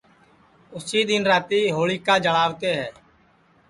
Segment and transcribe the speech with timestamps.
[0.75, 2.87] اُسی دؔن رات ہوݪیکا جݪاوتے ہے